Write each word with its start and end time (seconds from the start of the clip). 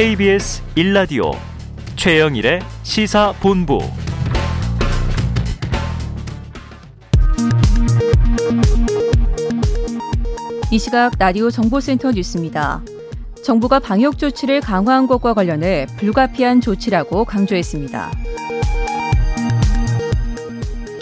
KBS 0.00 0.62
1라디오 0.76 1.36
최영일의 1.94 2.60
시사본부 2.84 3.80
이 10.70 10.78
시각 10.78 11.12
라디오 11.18 11.50
정보센터 11.50 12.12
뉴스입니다. 12.12 12.80
정부가 13.44 13.78
방역 13.78 14.16
조치를 14.16 14.62
강화한 14.62 15.06
것과 15.06 15.34
관련해 15.34 15.84
불가피한 15.98 16.62
조치라고 16.62 17.26
강조했습니다. 17.26 18.10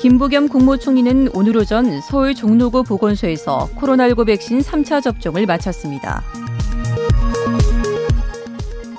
김부겸 0.00 0.48
국무총리는 0.48 1.28
오늘 1.34 1.56
오전 1.56 2.00
서울 2.00 2.34
종로구 2.34 2.82
보건소에서 2.82 3.68
코로나19 3.76 4.26
백신 4.26 4.58
3차 4.58 5.00
접종을 5.00 5.46
마쳤습니다. 5.46 6.24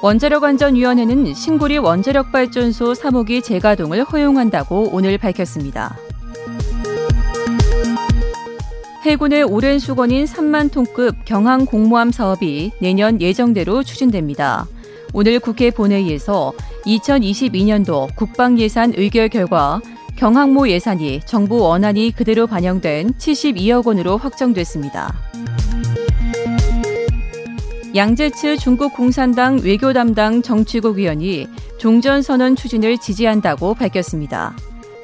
원자력안전위원회는 0.02 1.34
신구리 1.34 1.78
원자력발전소 1.78 2.94
3호기 2.94 3.44
재가동을 3.44 4.04
허용한다고 4.06 4.92
오늘 4.94 5.18
밝혔습니다. 5.18 5.98
해군의 9.04 9.44
오랜 9.44 9.80
수건인 9.80 10.26
3만 10.26 10.72
톤급 10.72 11.26
경항 11.26 11.66
공모함 11.66 12.12
사업이 12.12 12.72
내년 12.80 13.20
예정대로 13.20 13.84
추진됩니다. 13.84 14.68
오늘 15.14 15.40
국회 15.40 15.72
본회의에서 15.72 16.54
2022년도 16.86 18.16
국방 18.16 18.58
예산 18.60 18.94
의결 18.96 19.28
결과 19.30 19.82
경항모 20.16 20.70
예산이 20.70 21.22
정부 21.26 21.60
원안이 21.60 22.12
그대로 22.12 22.46
반영된 22.46 23.14
72억 23.14 23.88
원으로 23.88 24.18
확정됐습니다. 24.18 25.14
양재츠 27.96 28.58
중국 28.58 28.94
공산당 28.94 29.58
외교 29.64 29.94
담당 29.94 30.44
정치국 30.44 30.98
위원이 30.98 31.48
종전선언 31.80 32.56
추진을 32.56 33.00
지지한다고 33.00 33.74
밝혔습니다. 33.74 34.56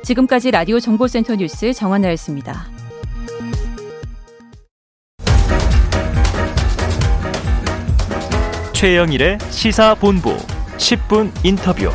지금까지 0.04 0.52
라디오 0.52 0.80
정보센터 0.80 1.36
뉴스 1.36 1.74
정한나였습니다. 1.74 2.68
최영일의 8.74 9.40
시사본부 9.50 10.38
10분 10.78 11.32
인터뷰. 11.44 11.90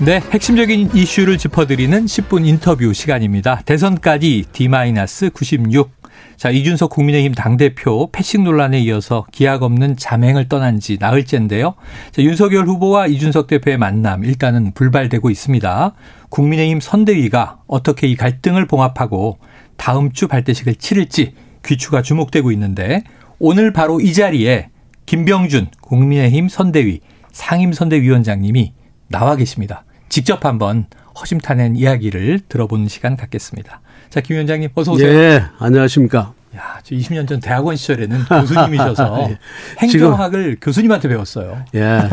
네, 0.00 0.20
핵심적인 0.30 0.90
이슈를 0.94 1.38
짚어드리는 1.38 2.04
10분 2.04 2.46
인터뷰 2.46 2.92
시간입니다. 2.92 3.62
대선까지 3.64 4.44
D-96. 4.52 5.97
자, 6.38 6.50
이준석 6.50 6.90
국민의힘 6.90 7.34
당대표 7.34 8.12
패싱 8.12 8.44
논란에 8.44 8.78
이어서 8.82 9.26
기약 9.32 9.64
없는 9.64 9.96
자맹을 9.96 10.48
떠난 10.48 10.78
지 10.78 10.96
나흘째인데요. 11.00 11.74
자, 12.12 12.22
윤석열 12.22 12.64
후보와 12.68 13.08
이준석 13.08 13.48
대표의 13.48 13.76
만남 13.76 14.24
일단은 14.24 14.70
불발되고 14.70 15.30
있습니다. 15.30 15.94
국민의힘 16.28 16.78
선대위가 16.78 17.62
어떻게 17.66 18.06
이 18.06 18.14
갈등을 18.14 18.66
봉합하고 18.66 19.38
다음 19.76 20.12
주 20.12 20.28
발대식을 20.28 20.76
치를지 20.76 21.34
귀추가 21.66 22.02
주목되고 22.02 22.52
있는데 22.52 23.02
오늘 23.40 23.72
바로 23.72 24.00
이 24.00 24.12
자리에 24.12 24.68
김병준 25.06 25.70
국민의힘 25.80 26.48
선대위 26.48 27.00
상임선대위원장님이 27.32 28.74
나와 29.08 29.34
계십니다. 29.34 29.84
직접 30.08 30.44
한번 30.44 30.86
허심탄회한 31.18 31.74
이야기를 31.74 32.42
들어보는 32.48 32.86
시간 32.86 33.16
갖겠습니다. 33.16 33.80
자, 34.10 34.20
김 34.20 34.34
위원장님 34.34 34.70
어서 34.74 34.92
오세요. 34.92 35.08
예, 35.08 35.44
안녕하십니까. 35.58 36.32
야, 36.56 36.80
저 36.82 36.94
20년 36.94 37.28
전 37.28 37.40
대학원 37.40 37.76
시절에는 37.76 38.24
교수님이셔서 38.24 39.26
예. 39.30 39.38
행정학을 39.80 40.42
지금, 40.44 40.56
교수님한테 40.60 41.08
배웠어요. 41.08 41.58
예. 41.74 42.08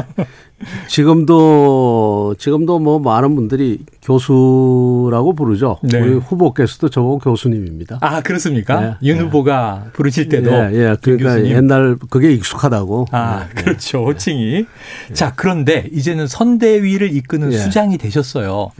지금도 0.88 2.36
지금도 2.38 2.80
뭐 2.80 3.00
많은 3.00 3.36
분들이 3.36 3.80
교수라고 4.02 5.34
부르죠. 5.36 5.80
네. 5.84 6.00
우리 6.00 6.14
후보께서도 6.16 6.90
저보고 6.90 7.20
교수님입니다. 7.20 8.00
아 8.02 8.22
그렇습니까? 8.22 8.84
예. 9.02 9.08
윤 9.08 9.20
후보가 9.20 9.88
부르실 9.94 10.28
때도 10.28 10.52
예, 10.52 10.70
예. 10.74 10.96
그러니까 11.02 11.36
교수님. 11.36 11.52
옛날 11.52 11.98
그게 12.10 12.34
익숙하다고. 12.34 13.08
아 13.12 13.48
예. 13.50 13.54
그렇죠 13.62 14.06
호칭이. 14.06 14.66
예. 15.10 15.14
자 15.14 15.32
그런데 15.36 15.88
이제는 15.94 16.28
선대위를 16.28 17.16
이끄는 17.16 17.54
예. 17.54 17.58
수장이 17.58 17.98
되셨어요. 17.98 18.72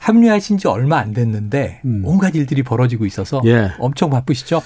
예. 0.00 0.04
합류하신 0.04 0.58
지 0.58 0.68
얼마 0.68 0.98
안 0.98 1.12
됐는데 1.12 1.80
음. 1.84 2.02
온갖 2.04 2.34
일들이 2.34 2.62
벌어지고 2.62 3.06
있어서 3.06 3.42
엄청 3.78 4.10
바쁘시죠? 4.10 4.62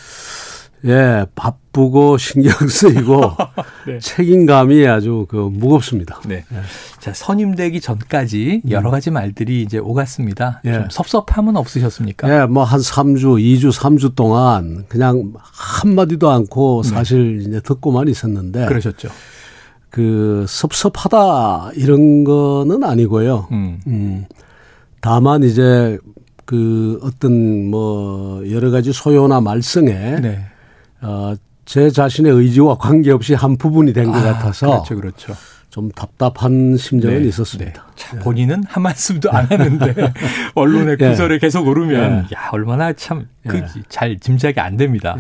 예, 0.87 1.25
바쁘고 1.35 2.19
신경 2.19 2.53
쓰이고 2.69 3.33
네. 3.89 3.99
책임감이 4.01 4.87
아주 4.87 5.25
그 5.31 5.37
무겁습니다. 5.37 6.21
네. 6.27 6.45
예. 6.53 6.57
자, 7.01 7.13
선임되기 7.15 7.81
전까지 7.81 8.63
음. 8.67 8.71
여러 8.71 8.91
가지 8.91 9.11
말들이 9.11 9.63
이제 9.63 9.79
오갔습니다. 9.79 10.61
예. 10.67 10.75
좀 10.75 10.91
섭섭함은 10.91 11.57
없으셨습니까? 11.57 12.29
예, 12.43 12.47
뭐 12.47 12.65
한 12.65 12.81
3주, 12.81 13.41
2주, 13.41 13.73
3주 13.73 14.15
동안 14.15 14.85
그냥 14.89 15.33
한마디도 15.43 16.31
않고 16.31 16.83
네. 16.85 16.91
사실 16.91 17.39
네. 17.39 17.45
이제 17.45 17.61
듣고만 17.61 18.09
있었는데. 18.09 18.67
그러셨죠. 18.67 19.09
그 19.89 20.45
섭섭하다 20.49 21.71
이런 21.77 22.25
거는 22.25 22.85
아니고요. 22.85 23.49
음. 23.53 23.81
음. 23.87 24.27
다만 25.05 25.43
이제 25.43 25.99
그 26.47 26.99
어떤 27.03 27.67
뭐 27.69 28.43
여러 28.51 28.71
가지 28.71 28.91
소요나 28.91 29.43
말썽에 29.43 30.21
네. 30.23 30.47
어, 31.03 31.35
제 31.67 31.91
자신의 31.91 32.33
의지와 32.33 32.79
관계없이 32.79 33.35
한 33.35 33.59
부분이 33.59 33.93
된것 33.93 34.15
아, 34.15 34.33
같아서 34.33 34.67
그렇죠, 34.67 34.97
그렇죠. 34.97 35.35
좀 35.69 35.91
답답한 35.91 36.79
심정은 36.79 37.21
네, 37.21 37.29
있었습니다. 37.29 37.83
네. 37.83 37.93
참 37.97 38.19
본인은 38.21 38.65
한 38.67 38.83
말씀도 38.83 39.31
안 39.31 39.45
하는데 39.45 39.95
언론의 40.57 40.97
네. 40.97 41.11
구설을 41.11 41.39
계속 41.39 41.69
오르면 41.69 42.27
네. 42.31 42.35
야 42.35 42.49
얼마나 42.53 42.95
참그잘 42.95 44.09
네. 44.09 44.17
짐작이 44.19 44.59
안 44.59 44.79
됩니다. 44.79 45.19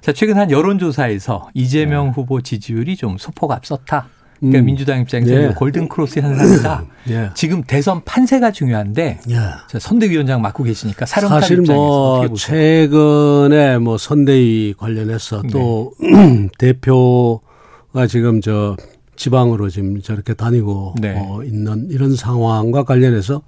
자 0.00 0.12
최근 0.12 0.38
한 0.38 0.52
여론조사에서 0.52 1.48
이재명 1.54 2.10
후보 2.10 2.40
지지율이 2.40 2.94
좀 2.94 3.18
소폭 3.18 3.50
앞섰다. 3.50 4.06
그러니까 4.44 4.58
음. 4.60 4.64
민주당 4.66 5.00
입장에서 5.00 5.32
예. 5.32 5.48
골든 5.56 5.88
크로스 5.88 6.20
현상이다. 6.20 6.84
예. 7.10 7.30
지금 7.34 7.62
대선 7.62 8.02
판세가 8.04 8.52
중요한데 8.52 9.20
예. 9.30 9.78
선대위원장 9.78 10.42
맡고 10.42 10.64
계시니까 10.64 11.06
사령탑 11.06 11.40
사실 11.40 11.62
뭐 11.62 12.28
최근에 12.34 13.78
뭐 13.78 13.96
선대위 13.96 14.74
관련해서 14.76 15.42
네. 15.42 15.48
또 15.48 15.92
대표가 16.58 18.06
지금 18.08 18.40
저 18.40 18.76
지방으로 19.16 19.70
지금 19.70 20.00
저렇게 20.02 20.34
다니고 20.34 20.94
네. 21.00 21.14
어, 21.16 21.42
있는 21.42 21.88
이런 21.90 22.14
상황과 22.16 22.84
관련해서 22.84 23.42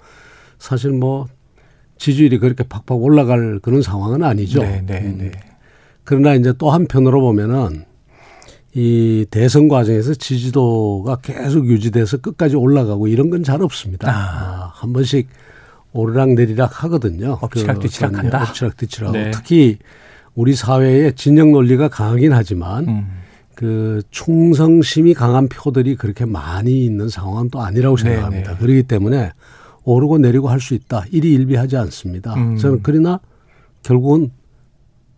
사실 0.57 0.91
뭐 0.91 1.27
지지율이 1.97 2.39
그렇게 2.39 2.63
팍팍 2.63 3.01
올라갈 3.01 3.59
그런 3.61 3.81
상황은 3.81 4.23
아니죠. 4.23 4.61
네, 4.61 4.81
네, 4.85 5.01
음. 5.01 5.17
네. 5.19 5.31
그러나 6.03 6.33
이제 6.35 6.53
또 6.57 6.71
한편으로 6.71 7.21
보면은 7.21 7.85
이 8.73 9.25
대선 9.31 9.67
과정에서 9.67 10.13
지지도가 10.13 11.17
계속 11.21 11.65
유지돼서 11.67 12.17
끝까지 12.17 12.55
올라가고 12.55 13.07
이런 13.07 13.29
건 13.29 13.43
잘 13.43 13.61
없습니다. 13.61 14.09
아. 14.09 14.13
아, 14.13 14.71
한 14.73 14.93
번씩 14.93 15.27
오르락 15.93 16.33
내리락 16.33 16.83
하거든요. 16.83 17.37
엎치락뒤치락한다. 17.41 18.39
그 18.39 18.45
엎치락뒤치락. 18.49 19.11
네. 19.13 19.31
특히 19.31 19.77
우리 20.35 20.53
사회에 20.53 21.13
진영 21.15 21.51
논리가 21.51 21.87
강하긴 21.87 22.33
하지만 22.33 22.87
음. 22.87 23.07
그 23.55 24.01
충성심이 24.11 25.15
강한 25.15 25.47
표들이 25.49 25.95
그렇게 25.95 26.25
많이 26.25 26.85
있는 26.85 27.09
상황은 27.09 27.49
또 27.49 27.61
아니라고 27.61 27.95
네, 27.97 28.03
생각합니다. 28.03 28.51
네네. 28.51 28.59
그렇기 28.59 28.83
때문에 28.83 29.31
오르고 29.83 30.19
내리고 30.19 30.49
할 30.49 30.59
수 30.59 30.75
있다. 30.75 31.05
일희일비하지 31.11 31.77
않습니다. 31.77 32.35
음. 32.35 32.57
저는 32.57 32.81
그러나 32.83 33.19
결국은 33.81 34.29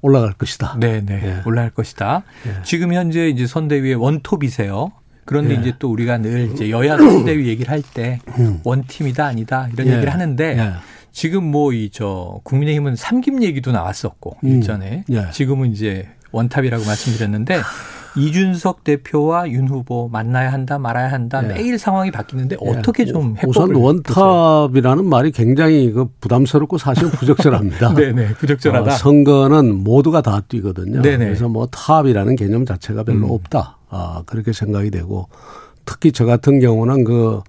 올라갈 0.02 0.34
것이다. 0.34 0.78
네, 0.80 1.02
네. 1.06 1.22
예. 1.24 1.42
올라갈 1.46 1.70
것이다. 1.72 2.24
예. 2.48 2.64
지금 2.64 2.94
현재 2.94 3.28
이제 3.30 3.46
선대위의 3.48 3.96
원톱이세요. 3.96 4.92
그런데 5.26 5.56
예. 5.56 5.60
이제 5.60 5.74
또 5.78 5.92
우리가 5.92 6.18
늘 6.18 6.52
이제 6.54 6.70
여야 6.70 6.98
선대위 6.98 7.48
얘기를 7.48 7.72
할때 7.72 8.20
음. 8.40 8.62
원팀이다 8.64 9.26
아니다 9.26 9.70
이런 9.74 9.88
예. 9.88 9.92
얘기를 9.94 10.12
하는데 10.12 10.58
예. 10.58 10.72
지금 11.12 11.44
뭐 11.52 11.74
이 11.74 11.90
저 11.92 12.40
국민의힘은 12.44 12.96
삼김 12.96 13.44
얘기도 13.44 13.72
나왔었고 13.72 14.38
음. 14.44 14.48
일전에 14.50 15.04
예. 15.10 15.30
지금은 15.32 15.72
이제 15.72 16.08
원탑이라고 16.32 16.84
말씀드렸는데 16.86 17.60
이준석 18.16 18.84
대표와 18.84 19.50
윤 19.50 19.68
후보 19.68 20.08
만나야 20.10 20.52
한다 20.52 20.80
말아야 20.80 21.12
한다 21.12 21.42
네. 21.42 21.56
매일 21.56 21.78
상황이 21.78 22.12
바뀌는데 22.12 22.58
네. 22.62 22.70
어떻게 22.70 23.06
좀 23.06 23.36
해법을 23.38 23.50
우선 23.50 23.76
원탑이라는 23.76 25.06
말이 25.06 25.32
굉장히 25.32 25.92
그 25.92 26.08
부담스럽고 26.20 26.78
사실 26.78 27.10
부적절합니다. 27.12 27.94
네네 27.96 28.34
부적절하다. 28.36 28.94
어, 28.94 28.96
선거는 28.96 29.76
모두가 29.84 30.22
다 30.22 30.42
뛰거든요. 30.48 31.02
네네. 31.02 31.26
그래서 31.26 31.48
뭐 31.48 31.68
탑이라는 31.68 32.36
개념 32.36 32.66
자체가 32.66 33.04
별로 33.04 33.28
음. 33.28 33.32
없다. 33.32 33.78
아, 33.90 34.24
그렇게 34.26 34.54
생각이 34.54 34.92
되고 34.92 35.28
특히 35.86 36.12
저 36.12 36.26
같은 36.26 36.60
경우는 36.60 37.04
그 37.04 37.42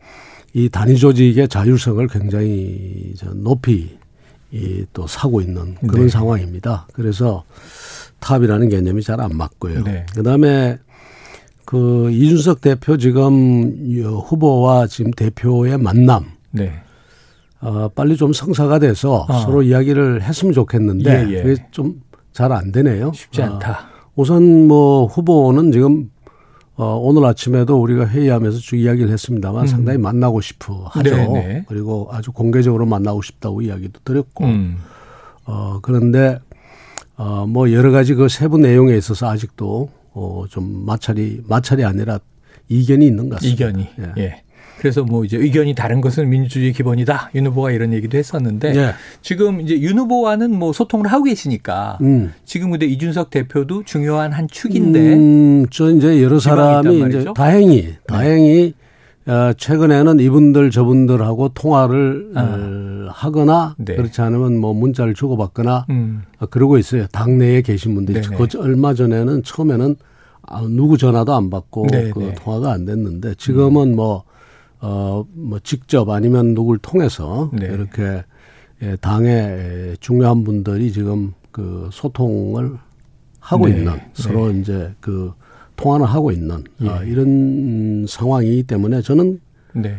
이 0.52 0.68
단위 0.68 0.96
조직의 0.96 1.48
자율성을 1.48 2.04
굉장히 2.08 3.14
높이 3.34 3.98
이또 4.50 5.06
사고 5.06 5.40
있는 5.40 5.76
그런 5.86 6.06
네. 6.06 6.08
상황입니다. 6.08 6.88
그래서 6.92 7.44
탑이라는 8.20 8.68
개념이 8.68 9.02
잘 9.02 9.20
안 9.20 9.36
맞고요. 9.36 9.84
네. 9.84 10.06
그다음에 10.14 10.78
그 11.64 12.10
이준석 12.10 12.60
대표 12.60 12.96
지금 12.96 13.94
후보와 14.28 14.86
지금 14.86 15.10
대표의 15.12 15.78
만남. 15.78 16.26
네. 16.50 16.72
어, 17.60 17.88
빨리 17.94 18.16
좀 18.16 18.32
성사가 18.32 18.78
돼서 18.78 19.26
어. 19.28 19.38
서로 19.40 19.62
이야기를 19.62 20.22
했으면 20.22 20.52
좋겠는데 20.54 21.28
예, 21.28 21.32
예. 21.38 21.42
그게 21.42 21.62
좀 21.70 22.00
잘 22.32 22.52
안 22.52 22.70
되네요. 22.70 23.10
쉽지 23.12 23.42
않다. 23.42 23.72
어, 23.72 24.10
우선 24.14 24.68
뭐 24.68 25.06
후보는 25.06 25.72
지금 25.72 26.10
어, 26.76 26.96
오늘 26.96 27.24
아침에도 27.26 27.82
우리가 27.82 28.06
회의하면서 28.06 28.58
쭉 28.60 28.76
이야기를 28.76 29.10
했습니다만 29.10 29.62
음. 29.62 29.66
상당히 29.66 29.98
만나고 29.98 30.40
싶어 30.40 30.84
하죠. 30.92 31.10
네네. 31.10 31.32
네. 31.32 31.64
그리고 31.68 32.08
아주 32.12 32.30
공개적으로 32.32 32.86
만나고 32.86 33.20
싶다고 33.22 33.62
이야기도 33.62 34.00
드렸고. 34.04 34.44
음. 34.44 34.76
어, 35.44 35.80
그런데 35.82 36.38
어, 37.20 37.46
뭐 37.46 37.70
여러 37.70 37.90
가지 37.90 38.14
그 38.14 38.30
세부 38.30 38.56
내용에 38.56 38.96
있어서 38.96 39.28
아직도 39.28 39.90
어, 40.14 40.44
좀 40.48 40.86
마찰이, 40.86 41.42
마찰이 41.46 41.84
아니라 41.84 42.18
이견이 42.70 43.06
있는 43.06 43.28
것 43.28 43.34
같습니다. 43.36 43.66
이견이. 43.66 43.88
예. 43.98 44.22
예. 44.22 44.42
그래서 44.78 45.04
뭐 45.04 45.26
이제 45.26 45.36
의견이 45.36 45.74
다른 45.74 46.00
것은 46.00 46.30
민주주의 46.30 46.72
기본이다. 46.72 47.32
윤 47.34 47.46
후보가 47.48 47.72
이런 47.72 47.92
얘기도 47.92 48.16
했었는데 48.16 48.74
예. 48.74 48.94
지금 49.20 49.60
이제 49.60 49.78
윤 49.78 49.98
후보와는 49.98 50.58
뭐 50.58 50.72
소통을 50.72 51.08
하고 51.08 51.24
계시니까 51.24 51.98
음. 52.00 52.32
지금 52.46 52.70
근데 52.70 52.86
이준석 52.86 53.28
대표도 53.28 53.82
중요한 53.84 54.32
한 54.32 54.48
축인데 54.48 55.12
음, 55.12 55.66
저 55.70 55.90
이제 55.90 56.22
여러 56.22 56.40
사람이 56.40 57.04
이제 57.06 57.26
다행히 57.34 57.82
네. 57.82 57.98
다행히 58.06 58.72
어, 59.26 59.52
최근에는 59.52 60.18
이분들 60.18 60.70
저분들하고 60.70 61.50
통화를 61.50 62.32
아. 62.34 62.40
어, 62.40 63.08
하거나 63.12 63.74
네. 63.78 63.96
그렇지 63.96 64.20
않으면 64.22 64.58
뭐 64.58 64.72
문자를 64.72 65.14
주고받거나 65.14 65.86
음. 65.90 66.22
어, 66.38 66.46
그러고 66.46 66.78
있어요. 66.78 67.06
당내에 67.08 67.62
계신 67.62 67.94
분들이 67.94 68.20
그 68.22 68.46
얼마 68.58 68.94
전에는 68.94 69.42
처음에는 69.42 69.96
아, 70.42 70.66
누구 70.68 70.96
전화도 70.96 71.34
안 71.34 71.50
받고 71.50 71.86
네, 71.90 72.10
그 72.10 72.18
네. 72.20 72.34
통화가 72.34 72.72
안 72.72 72.84
됐는데 72.84 73.34
지금은 73.34 73.92
음. 73.92 73.96
뭐 73.96 74.24
어, 74.80 75.24
뭐 75.32 75.58
직접 75.62 76.08
아니면 76.08 76.54
누굴 76.54 76.78
통해서 76.78 77.50
네. 77.52 77.66
이렇게 77.66 78.24
예, 78.82 78.96
당의 78.96 79.96
중요한 80.00 80.42
분들이 80.42 80.90
지금 80.90 81.34
그 81.52 81.90
소통을 81.92 82.78
하고 83.38 83.68
네. 83.68 83.76
있는 83.76 84.00
서로 84.14 84.50
네. 84.50 84.60
이제 84.60 84.94
그 85.00 85.32
통화를 85.80 86.06
하고 86.06 86.30
있는 86.30 86.64
예. 86.82 86.88
아, 86.88 87.02
이런 87.02 88.06
상황이기 88.08 88.64
때문에 88.64 89.02
저는 89.02 89.40
네. 89.74 89.96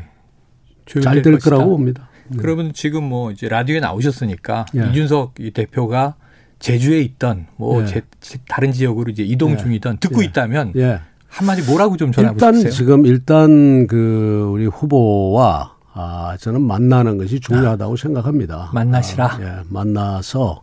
잘 0.86 1.22
될 1.22 1.40
거라고 1.40 1.70
봅니다. 1.72 2.10
네. 2.28 2.38
그러면 2.40 2.72
지금 2.74 3.04
뭐 3.04 3.32
이제 3.32 3.48
라디오에 3.50 3.80
나오셨으니까 3.80 4.66
예. 4.76 4.90
이준석 4.90 5.36
대표가 5.54 6.16
제주에 6.60 7.02
있던 7.02 7.48
뭐 7.58 7.82
예. 7.82 7.86
제, 7.88 8.02
다른 8.48 8.72
지역으로 8.72 9.10
이제 9.12 9.24
이동 9.24 9.52
예. 9.54 9.58
중이던 9.58 9.98
듣고 9.98 10.22
예. 10.22 10.26
있다면 10.28 10.74
예. 10.76 11.00
한마디 11.28 11.62
뭐라고 11.64 11.98
좀 11.98 12.12
전하고 12.12 12.36
일단 12.36 12.54
싶으세요? 12.56 12.72
지금 12.72 13.06
일단 13.06 13.88
그 13.88 14.50
우리 14.52 14.66
후보와 14.66 15.76
아 15.94 16.38
저는 16.40 16.62
만나는 16.62 17.18
것이 17.18 17.40
중요하다고 17.40 17.94
아, 17.94 17.98
생각합니다. 17.98 18.70
만나시라. 18.74 19.26
아, 19.26 19.40
예, 19.42 19.64
만나서 19.70 20.62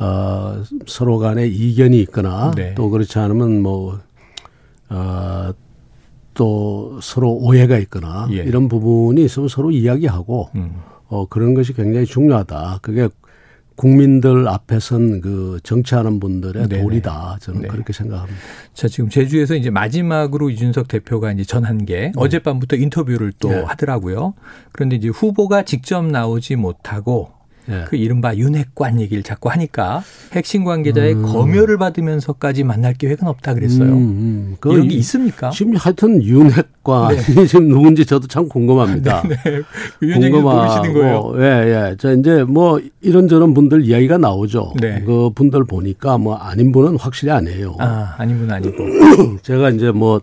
어 0.00 0.62
서로 0.86 1.18
간에 1.18 1.46
이견이 1.48 2.00
있거나 2.02 2.52
네. 2.54 2.74
또 2.74 2.88
그렇지 2.90 3.18
않으면 3.18 3.60
뭐 3.62 3.98
어, 4.90 5.52
또 6.34 6.98
서로 7.02 7.32
오해가 7.32 7.78
있거나 7.78 8.28
예. 8.30 8.36
이런 8.36 8.68
부분이 8.68 9.24
있으면 9.24 9.48
서로 9.48 9.70
이야기하고 9.70 10.50
음. 10.54 10.76
어, 11.08 11.26
그런 11.26 11.54
것이 11.54 11.72
굉장히 11.72 12.06
중요하다. 12.06 12.78
그게 12.82 13.08
국민들 13.78 14.48
앞에선 14.48 15.20
그 15.20 15.60
정치하는 15.62 16.18
분들의 16.18 16.68
네네. 16.68 16.82
도리다. 16.82 17.38
저는 17.40 17.62
네. 17.62 17.68
그렇게 17.68 17.92
생각합니다. 17.92 18.36
자, 18.74 18.88
지금 18.88 19.08
제주에서 19.08 19.54
이제 19.54 19.70
마지막으로 19.70 20.50
이준석 20.50 20.88
대표가 20.88 21.30
이제 21.32 21.44
전한 21.44 21.84
게 21.86 22.00
네. 22.00 22.12
어젯밤부터 22.16 22.74
인터뷰를 22.74 23.32
또 23.38 23.50
네. 23.50 23.60
하더라고요. 23.62 24.34
그런데 24.72 24.96
이제 24.96 25.08
후보가 25.08 25.62
직접 25.62 26.04
나오지 26.04 26.56
못하고 26.56 27.30
예. 27.68 27.84
그 27.86 27.96
이른바 27.96 28.34
윤핵관 28.34 29.00
얘기를 29.00 29.22
자꾸 29.22 29.50
하니까 29.50 30.02
핵심 30.32 30.64
관계자의 30.64 31.14
음. 31.14 31.22
검열을 31.22 31.78
받으면서까지 31.78 32.64
만날 32.64 32.94
계획은 32.94 33.26
없다 33.28 33.54
그랬어요. 33.54 33.90
음, 33.90 33.96
음. 33.96 34.56
그 34.60 34.72
이런 34.72 34.88
게 34.88 34.94
있습니까? 34.96 35.50
지금 35.50 35.76
하여튼 35.76 36.22
윤핵관이 36.22 37.16
네. 37.16 37.46
지금 37.46 37.68
누군지 37.68 38.06
저도 38.06 38.26
참 38.26 38.48
궁금합니다. 38.48 39.22
네, 39.22 39.36
네. 39.44 39.62
위원장님 40.00 40.42
모르시는 40.42 40.92
거예요. 40.94 41.32
예, 41.38 41.90
예. 41.90 41.96
저 41.98 42.14
이제 42.14 42.44
뭐 42.44 42.80
이런저런 43.00 43.54
분들 43.54 43.84
이야기가 43.84 44.18
나오죠. 44.18 44.72
네. 44.80 45.02
그 45.04 45.30
분들 45.34 45.64
보니까 45.64 46.18
뭐 46.18 46.36
아닌 46.36 46.72
분은 46.72 46.98
확실히 46.98 47.32
아니에요. 47.32 47.76
아, 47.78 48.14
아닌 48.18 48.38
분 48.38 48.50
아니고. 48.50 48.76
제가 49.42 49.70
이제 49.70 49.90
뭐 49.90 50.20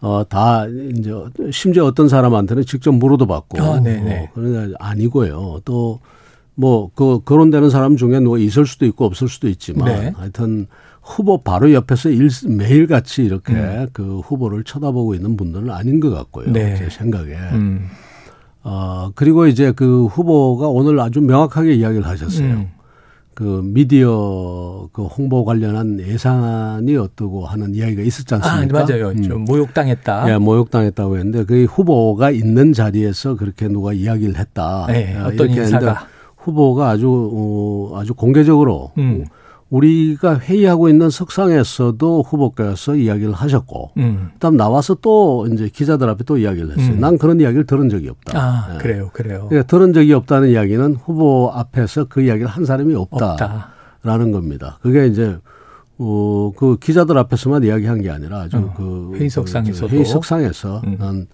어, 0.00 0.22
다, 0.28 0.64
이제, 0.66 1.10
심지어 1.50 1.84
어떤 1.84 2.08
사람한테는 2.08 2.64
직접 2.64 2.92
물어도 2.92 3.26
받고. 3.26 3.60
아, 3.60 3.80
네네. 3.80 4.18
어, 4.18 4.28
그러나 4.34 4.72
아니고요. 4.78 5.60
또, 5.64 5.98
뭐, 6.58 6.90
그, 6.96 7.20
거론되는 7.24 7.70
사람 7.70 7.96
중에 7.96 8.18
누가 8.18 8.36
있을 8.36 8.66
수도 8.66 8.84
있고 8.84 9.04
없을 9.04 9.28
수도 9.28 9.48
있지만 9.48 9.84
네. 9.84 10.12
하여튼 10.16 10.66
후보 11.00 11.40
바로 11.40 11.72
옆에서 11.72 12.08
일, 12.10 12.30
매일같이 12.48 13.22
이렇게 13.22 13.52
음. 13.52 13.86
그 13.92 14.18
후보를 14.18 14.64
쳐다보고 14.64 15.14
있는 15.14 15.36
분들은 15.36 15.70
아닌 15.70 16.00
것 16.00 16.10
같고요. 16.10 16.50
네. 16.50 16.74
제 16.76 16.90
생각에. 16.90 17.34
음. 17.52 17.86
어, 18.64 19.12
그리고 19.14 19.46
이제 19.46 19.70
그 19.70 20.06
후보가 20.06 20.66
오늘 20.66 20.98
아주 20.98 21.20
명확하게 21.20 21.74
이야기를 21.74 22.04
하셨어요. 22.04 22.48
음. 22.48 22.68
그 23.34 23.60
미디어 23.62 24.88
그 24.92 25.04
홍보 25.04 25.44
관련한 25.44 26.00
예산이 26.00 26.96
어떠고 26.96 27.46
하는 27.46 27.72
이야기가 27.72 28.02
있었지 28.02 28.34
않습니까? 28.34 28.80
아, 28.80 28.84
맞아요. 28.84 29.10
음. 29.10 29.22
좀 29.22 29.44
모욕당했다. 29.44 30.32
예, 30.32 30.38
모욕당했다고 30.38 31.18
했는데 31.18 31.44
그 31.44 31.66
후보가 31.66 32.32
있는 32.32 32.72
자리에서 32.72 33.36
그렇게 33.36 33.68
누가 33.68 33.92
이야기를 33.92 34.36
했다. 34.36 34.86
네, 34.88 35.16
어떤 35.16 35.50
인사가. 35.50 36.08
후보가 36.48 36.88
아주 36.88 37.30
어, 37.32 37.98
아주 37.98 38.14
공개적으로 38.14 38.92
음. 38.98 39.24
우리가 39.70 40.38
회의하고 40.38 40.88
있는 40.88 41.10
석상에서도 41.10 42.22
후보께서 42.22 42.96
이야기를 42.96 43.34
하셨고, 43.34 43.90
음. 43.98 44.30
그다음 44.34 44.56
나와서 44.56 44.96
또 45.02 45.46
이제 45.52 45.68
기자들 45.68 46.08
앞에 46.08 46.24
또 46.24 46.38
이야기를 46.38 46.70
했어요. 46.70 46.94
음. 46.94 47.00
난 47.00 47.18
그런 47.18 47.38
이야기를 47.38 47.66
들은 47.66 47.90
적이 47.90 48.08
없다. 48.08 48.38
아, 48.38 48.72
네. 48.72 48.78
그래요, 48.78 49.10
그래요. 49.12 49.46
그러니까 49.48 49.66
들은 49.66 49.92
적이 49.92 50.14
없다는 50.14 50.48
이야기는 50.48 50.94
후보 50.94 51.50
앞에서 51.52 52.06
그 52.08 52.22
이야기를 52.22 52.46
한 52.46 52.64
사람이 52.64 52.94
없다라는 52.94 53.34
없다. 54.02 54.16
겁니다. 54.32 54.78
그게 54.80 55.06
이제 55.06 55.36
어, 55.98 56.52
그 56.56 56.78
기자들 56.78 57.18
앞에서만 57.18 57.64
이야기한 57.64 58.00
게 58.00 58.08
아니라 58.08 58.42
아주 58.42 58.56
어, 58.56 58.72
그 58.74 59.12
회의석상에서도 59.16 59.88
회의석상에서 59.88 60.82
음. 60.86 60.96
난 60.98 61.26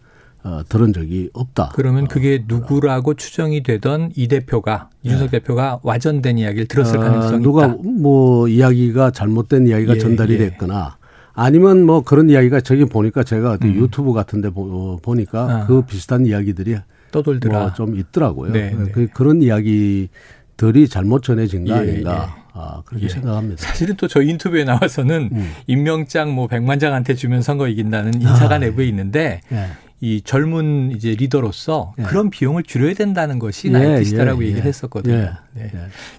어, 0.44 0.60
들은 0.68 0.92
적이 0.92 1.30
없다. 1.32 1.70
그러면 1.74 2.06
그게 2.06 2.44
누구라고 2.46 3.14
추정이 3.14 3.62
되던 3.62 4.12
이 4.14 4.28
대표가 4.28 4.90
이준석 5.02 5.30
네. 5.30 5.38
대표가 5.38 5.80
와전된 5.82 6.36
이야기를 6.36 6.66
들었을 6.68 6.98
어, 6.98 7.00
가능성이 7.00 7.42
누가 7.42 7.66
있다. 7.66 7.76
뭐 7.82 8.46
이야기가 8.46 9.10
잘못된 9.10 9.66
이야기가 9.66 9.94
예, 9.94 9.98
전달이 9.98 10.34
예. 10.34 10.38
됐거나 10.38 10.98
아니면 11.32 11.84
뭐 11.86 12.02
그런 12.02 12.28
이야기가 12.28 12.60
저기 12.60 12.84
보니까 12.84 13.24
제가 13.24 13.52
어디 13.52 13.68
음. 13.68 13.74
유튜브 13.76 14.12
같은데 14.12 14.50
보, 14.50 14.98
보니까 15.02 15.40
아. 15.62 15.66
그 15.66 15.82
비슷한 15.82 16.26
이야기들이 16.26 16.76
떠돌더라. 17.10 17.58
뭐 17.58 17.74
좀 17.74 17.96
있더라고요. 17.96 18.52
네, 18.52 18.70
네. 18.70 18.90
그, 18.92 19.06
그런 19.14 19.40
이야기들이 19.40 20.88
잘못 20.90 21.22
전해진 21.22 21.64
거 21.64 21.72
예, 21.74 21.78
아닌가. 21.78 22.34
예. 22.38 22.44
아, 22.56 22.82
그렇게 22.84 23.06
예. 23.06 23.08
생각합니다. 23.08 23.62
사실은 23.62 23.96
또 23.96 24.06
저희 24.06 24.28
인터뷰에 24.28 24.62
나와서는 24.64 25.30
음. 25.32 25.52
임명장 25.66 26.32
뭐 26.34 26.46
100만 26.48 26.78
장한테 26.78 27.14
주면 27.14 27.42
선거 27.42 27.66
이긴다는 27.66 28.20
인사가 28.20 28.56
아, 28.56 28.58
내부에 28.58 28.86
있는데 28.86 29.40
예. 29.50 29.66
이 30.00 30.20
젊은 30.22 30.92
이제 30.94 31.10
리더로서 31.10 31.94
예. 31.98 32.02
그런 32.02 32.30
비용을 32.30 32.62
줄여야 32.62 32.94
된다는 32.94 33.38
것이 33.38 33.70
나의 33.70 33.92
예, 33.92 33.96
뜻이다라고 33.96 34.42
예, 34.42 34.46
얘기를 34.48 34.64
예. 34.64 34.68
했었거든요. 34.68 35.14
예, 35.14 35.30
네. 35.54 35.70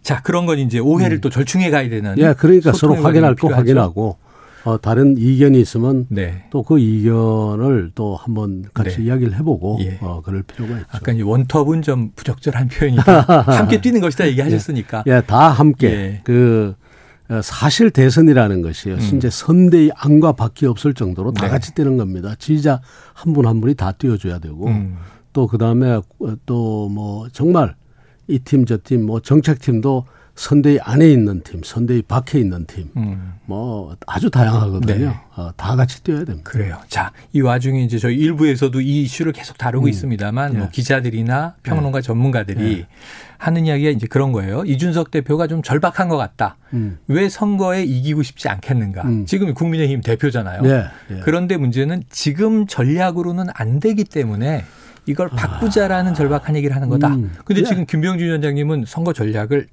자 0.01 0.21
그런 0.21 0.45
건 0.45 0.59
이제 0.59 0.79
오해를 0.79 1.17
음. 1.17 1.21
또 1.21 1.29
절충해 1.29 1.69
가야 1.69 1.89
되는. 1.89 2.15
예, 2.17 2.33
그러니까 2.33 2.73
서로 2.73 2.95
확인할 2.95 3.35
거 3.35 3.49
확인하고 3.49 4.17
어, 4.65 4.81
다른 4.81 5.15
이견이 5.17 5.61
있으면 5.61 6.07
네. 6.09 6.45
또그 6.49 6.79
이견을 6.79 7.91
또 7.93 8.15
한번 8.15 8.65
같이 8.73 8.97
네. 8.97 9.03
이야기를 9.03 9.35
해보고 9.35 9.77
예. 9.81 9.99
어, 10.01 10.21
그럴 10.25 10.41
필요가 10.41 10.73
있죠. 10.77 10.87
아까 10.91 11.11
이제 11.11 11.21
원톱은 11.21 11.83
좀 11.83 12.11
부적절한 12.15 12.69
표현이다. 12.69 13.21
함께 13.45 13.79
뛰는 13.79 14.01
것이다 14.01 14.27
얘기하셨으니까. 14.27 15.03
예, 15.05 15.21
다 15.21 15.49
함께 15.49 16.21
그 16.23 16.73
어, 16.79 16.84
사실 17.41 17.89
대선이라는 17.89 18.61
것이 18.61 18.89
요. 18.89 18.95
음. 18.95 18.99
진짜 18.99 19.29
선대의 19.29 19.91
안과 19.95 20.33
밖에 20.33 20.67
없을 20.67 20.93
정도로 20.93 21.31
다 21.31 21.45
네. 21.45 21.49
같이 21.51 21.73
뛰는 21.73 21.97
겁니다. 21.97 22.35
지지자 22.37 22.81
한 23.13 23.33
분한 23.33 23.55
한 23.55 23.61
분이 23.61 23.73
다 23.75 23.91
뛰어줘야 23.91 24.39
되고 24.39 24.67
음. 24.67 24.97
또 25.33 25.47
그 25.47 25.57
다음에 25.57 25.99
또 26.45 26.87
뭐 26.89 27.27
정말 27.31 27.75
이 28.27 28.39
팀 28.39 28.65
저 28.65 28.77
팀 28.77 29.05
뭐 29.05 29.19
정책팀도 29.19 30.05
선대위 30.35 30.79
안에 30.81 31.09
있는 31.09 31.41
팀, 31.43 31.61
선대위 31.63 32.01
밖에 32.01 32.39
있는 32.39 32.65
팀, 32.65 32.89
음. 32.97 33.33
뭐 33.45 33.95
아주 34.05 34.29
다양하거든요. 34.29 35.05
네. 35.09 35.15
어, 35.35 35.51
다 35.55 35.77
같이 35.77 36.03
뛰어야 36.03 36.25
됩니다. 36.25 36.49
그래요. 36.49 36.77
자, 36.89 37.13
이 37.31 37.39
와중에 37.39 37.81
이제 37.83 37.97
저희 37.97 38.17
일부에서도 38.17 38.81
이 38.81 39.03
이슈를 39.03 39.31
계속 39.31 39.57
다루고 39.57 39.85
음. 39.85 39.89
있습니다만 39.89 40.47
뭐 40.47 40.53
네. 40.53 40.59
뭐 40.59 40.69
기자들이나 40.69 41.55
평론가 41.63 42.01
네. 42.01 42.05
전문가들이 42.05 42.75
네. 42.79 42.87
하는 43.37 43.65
이야기가 43.65 43.91
이제 43.91 44.07
그런 44.07 44.33
거예요. 44.33 44.63
이준석 44.65 45.11
대표가 45.11 45.47
좀 45.47 45.61
절박한 45.61 46.09
것 46.09 46.17
같다. 46.17 46.57
음. 46.73 46.97
왜 47.07 47.29
선거에 47.29 47.83
이기고 47.83 48.21
싶지 48.21 48.49
않겠는가. 48.49 49.03
음. 49.03 49.25
지금 49.25 49.53
국민의힘 49.53 50.01
대표잖아요. 50.01 50.61
예, 50.65 50.85
예. 51.11 51.19
그런데 51.23 51.55
문제는 51.55 52.03
지금 52.09 52.67
전략으로는 52.67 53.47
안 53.53 53.79
되기 53.79 54.03
때문에 54.03 54.65
이걸 55.05 55.29
바꾸자라는 55.29 56.11
아. 56.11 56.13
절박한 56.13 56.57
얘기를 56.57 56.75
하는 56.75 56.89
거다. 56.89 57.09
음. 57.09 57.31
근데 57.45 57.61
예. 57.61 57.65
지금 57.65 57.85
김병준 57.85 58.27
위원장님은 58.27 58.85
선거 58.85 59.13
전략을 59.13 59.67
딱 59.67 59.69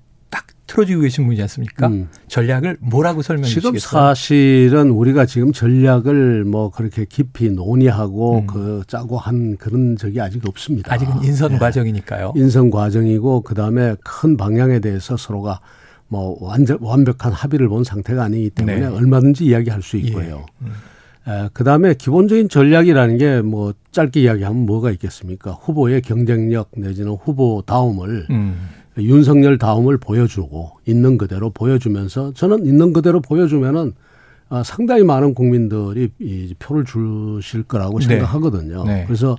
틀어지고 0.72 1.02
계신 1.02 1.24
분이지 1.24 1.42
않습니까? 1.42 1.88
음. 1.88 2.08
전략을 2.28 2.78
뭐라고 2.80 3.20
설명해 3.20 3.46
주시겠어요? 3.46 3.78
사실은 3.78 4.88
우리가 4.90 5.26
지금 5.26 5.52
전략을 5.52 6.44
뭐 6.44 6.70
그렇게 6.70 7.04
깊이 7.04 7.50
논의하고 7.50 8.38
음. 8.38 8.46
그 8.46 8.82
짜고 8.86 9.18
한 9.18 9.58
그런 9.58 9.96
적이 9.98 10.22
아직 10.22 10.46
없습니다. 10.48 10.94
아직은 10.94 11.24
인선 11.24 11.52
예. 11.52 11.58
과정이니까요. 11.58 12.32
인선 12.36 12.70
과정이고 12.70 13.42
그다음에 13.42 13.96
큰 14.02 14.38
방향에 14.38 14.80
대해서 14.80 15.18
서로가 15.18 15.60
뭐 16.08 16.38
완전 16.40 16.78
완벽한 16.80 17.32
합의를 17.32 17.68
본 17.68 17.84
상태가 17.84 18.24
아니기 18.24 18.48
때문에 18.50 18.80
네. 18.80 18.86
얼마든지 18.86 19.44
이야기할 19.44 19.82
수 19.82 19.98
있고요. 19.98 20.46
예. 20.62 20.66
음. 20.66 20.72
에, 21.28 21.48
그다음에 21.52 21.92
기본적인 21.94 22.48
전략이라는 22.48 23.18
게 23.18 23.42
뭐 23.42 23.74
짧게 23.92 24.22
이야기하면 24.22 24.64
뭐가 24.64 24.90
있겠습니까? 24.92 25.52
후보의 25.52 26.00
경쟁력 26.00 26.70
내지는 26.76 27.12
후보 27.12 27.62
다움을 27.66 28.26
음. 28.30 28.56
윤석열 28.98 29.58
다음을 29.58 29.98
보여주고 29.98 30.72
있는 30.86 31.18
그대로 31.18 31.50
보여주면서 31.50 32.32
저는 32.34 32.66
있는 32.66 32.92
그대로 32.92 33.20
보여주면은 33.20 33.92
아, 34.48 34.62
상당히 34.62 35.02
많은 35.02 35.34
국민들이 35.34 36.10
이 36.20 36.54
표를 36.58 36.84
주실 36.84 37.62
거라고 37.62 38.00
네. 38.00 38.06
생각하거든요. 38.06 38.84
네. 38.84 39.04
그래서 39.06 39.36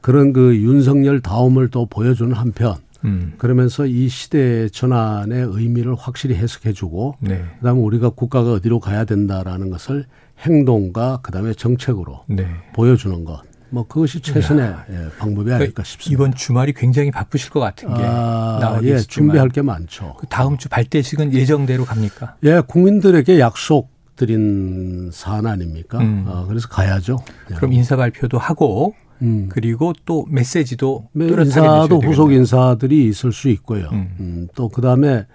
그런 0.00 0.32
그 0.32 0.56
윤석열 0.56 1.20
다움을 1.20 1.68
또 1.68 1.86
보여주는 1.86 2.32
한편 2.32 2.76
음. 3.04 3.34
그러면서 3.36 3.84
이 3.86 4.08
시대 4.08 4.68
전환의 4.68 5.48
의미를 5.50 5.94
확실히 5.94 6.36
해석해주고 6.36 7.16
네. 7.20 7.42
그다음에 7.58 7.80
우리가 7.80 8.10
국가가 8.10 8.52
어디로 8.52 8.80
가야 8.80 9.04
된다라는 9.04 9.70
것을 9.70 10.06
행동과 10.40 11.20
그다음에 11.22 11.52
정책으로 11.52 12.20
네. 12.28 12.46
보여주는 12.74 13.24
것. 13.24 13.42
뭐 13.74 13.86
그것이 13.86 14.20
최선의 14.20 14.72
예, 14.90 14.94
방법이 15.18 15.50
아닐까 15.50 15.58
그러니까 15.58 15.82
싶습니다. 15.82 16.14
이번 16.14 16.34
주말이 16.34 16.72
굉장히 16.72 17.10
바쁘실 17.10 17.50
것 17.50 17.58
같은 17.58 17.92
게 17.92 18.02
아, 18.04 18.78
예, 18.84 18.98
준비할 18.98 19.48
게 19.48 19.62
많죠. 19.62 20.14
그 20.18 20.28
다음 20.28 20.56
주 20.56 20.68
발대식은 20.68 21.32
예정대로 21.32 21.84
갑니까? 21.84 22.36
예, 22.44 22.62
국민들에게 22.66 23.40
약속 23.40 23.90
드린 24.14 25.10
사안 25.12 25.46
아닙니까? 25.46 25.98
음. 25.98 26.24
어, 26.28 26.46
그래서 26.46 26.68
가야죠. 26.68 27.18
그럼 27.56 27.72
인사 27.72 27.96
발표도 27.96 28.38
하고 28.38 28.94
음. 29.22 29.48
그리고 29.48 29.92
또 30.04 30.24
메시지도 30.30 31.08
인사도 31.16 32.00
후속 32.00 32.32
인사들이 32.32 33.08
있을 33.08 33.32
수 33.32 33.48
있고요. 33.48 33.88
음. 33.92 34.14
음, 34.20 34.48
또 34.54 34.68
그다음에 34.68 35.26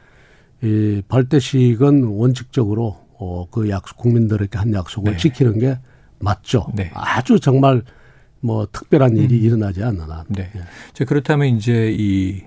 이 0.63 1.01
발대식은 1.09 2.05
원칙적으로 2.05 2.97
어, 3.19 3.47
그 3.51 3.69
약속 3.69 3.97
국민들에게 3.97 4.57
한 4.57 4.73
약속을 4.73 5.13
네. 5.13 5.17
지키는 5.17 5.59
게 5.59 5.77
맞죠. 6.19 6.67
네. 6.73 6.89
아주 6.93 7.41
정말 7.41 7.83
뭐 8.41 8.67
특별한 8.71 9.17
일이 9.17 9.39
음. 9.39 9.45
일어나지 9.45 9.83
않는 9.83 10.01
한. 10.09 10.25
네. 10.29 10.49
예. 10.55 10.61
자, 10.93 11.05
그렇다면 11.05 11.57
이제 11.57 11.93
이 11.97 12.41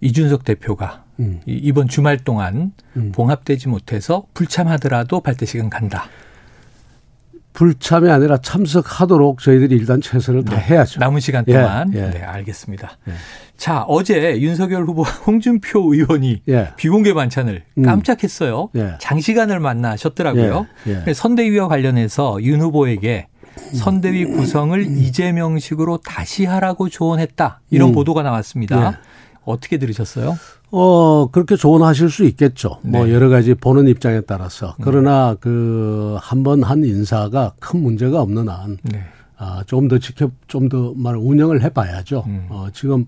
이준석 0.00 0.44
대표가 0.44 1.04
음. 1.20 1.40
이번 1.46 1.88
주말 1.88 2.18
동안 2.18 2.72
음. 2.96 3.12
봉합되지 3.12 3.68
못해서 3.68 4.26
불참하더라도 4.34 5.20
발대식은 5.20 5.70
간다. 5.70 6.08
불참이 7.52 8.08
아니라 8.08 8.38
참석하도록 8.38 9.40
저희들이 9.40 9.74
일단 9.74 10.00
최선을 10.00 10.44
네. 10.44 10.52
다 10.52 10.56
해야죠. 10.56 11.00
남은 11.00 11.20
시간 11.20 11.44
동안. 11.44 11.92
예, 11.94 11.98
예. 11.98 12.10
네, 12.10 12.22
알겠습니다. 12.22 12.96
예. 13.08 13.12
자, 13.56 13.82
어제 13.82 14.40
윤석열 14.40 14.84
후보 14.84 15.02
홍준표 15.26 15.92
의원이 15.92 16.42
예. 16.48 16.70
비공개 16.76 17.12
만찬을 17.12 17.64
음. 17.78 17.82
깜짝했어요. 17.82 18.70
음. 18.76 18.94
장시간을 18.98 19.60
만나셨더라고요. 19.60 20.66
예, 20.86 21.12
선대위와 21.12 21.68
관련해서 21.68 22.42
윤 22.42 22.60
후보에게 22.62 23.26
선대위 23.74 24.26
구성을 24.26 24.80
이재명식으로 24.98 25.98
다시 25.98 26.44
하라고 26.44 26.88
조언했다. 26.88 27.60
이런 27.70 27.90
음. 27.90 27.94
보도가 27.94 28.22
나왔습니다. 28.22 28.90
네. 28.90 28.96
어떻게 29.44 29.78
들으셨어요? 29.78 30.38
어, 30.72 31.28
그렇게 31.30 31.56
조언하실 31.56 32.10
수 32.10 32.24
있겠죠. 32.24 32.78
뭐 32.82 32.92
네. 32.92 32.98
뭐 32.98 33.10
여러 33.10 33.28
가지 33.28 33.54
보는 33.54 33.88
입장에 33.88 34.20
따라서. 34.22 34.74
음. 34.78 34.82
그러나 34.82 35.36
그 35.40 36.16
한번한 36.20 36.84
인사가 36.84 37.52
큰 37.58 37.82
문제가 37.82 38.20
없는 38.20 38.48
한 38.48 38.78
네. 38.82 39.02
아, 39.36 39.64
조금 39.66 39.88
더 39.88 39.98
지켜 39.98 40.30
좀더 40.46 40.92
말 40.96 41.16
운영을 41.16 41.62
해 41.62 41.70
봐야죠. 41.70 42.24
음. 42.26 42.46
어, 42.50 42.68
지금 42.72 43.06